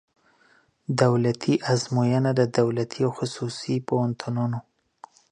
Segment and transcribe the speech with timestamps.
[1.01, 4.59] دولتي آزموینه د دولتي او خصوصي پوهنتونونو